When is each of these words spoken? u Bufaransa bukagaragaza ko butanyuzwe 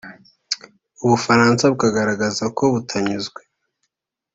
u 1.03 1.05
Bufaransa 1.11 1.63
bukagaragaza 1.71 2.43
ko 2.57 2.63
butanyuzwe 2.73 3.41